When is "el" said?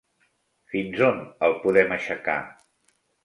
1.49-1.53